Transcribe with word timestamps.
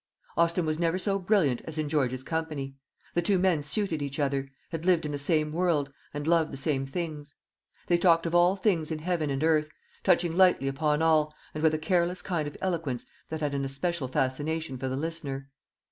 Austin 0.35 0.65
was 0.65 0.79
never 0.79 0.97
so 0.97 1.19
brilliant 1.19 1.61
as 1.65 1.77
in 1.77 1.87
George's 1.87 2.23
company; 2.23 2.73
the 3.13 3.21
two 3.21 3.37
men 3.37 3.61
suited 3.61 4.01
each 4.01 4.17
other, 4.19 4.49
had 4.71 4.83
lived 4.83 5.05
in 5.05 5.11
the 5.11 5.19
same 5.19 5.51
world, 5.51 5.93
and 6.11 6.25
loved 6.25 6.51
the 6.51 6.57
same 6.57 6.87
things. 6.87 7.35
They 7.85 7.99
talked 7.99 8.25
of 8.25 8.33
all 8.33 8.55
things 8.55 8.89
in 8.89 8.97
heaven 8.97 9.29
and 9.29 9.43
earth, 9.43 9.69
touching 10.03 10.35
lightly 10.35 10.67
upon 10.67 11.03
all, 11.03 11.35
and 11.53 11.61
with 11.61 11.75
a 11.75 11.77
careless 11.77 12.23
kind 12.23 12.47
of 12.47 12.57
eloquence 12.61 13.05
that 13.29 13.41
had 13.41 13.53
an 13.53 13.63
especial 13.63 14.07
fascination 14.07 14.75
for 14.79 14.87
the 14.89 14.97
listener. 14.97 15.51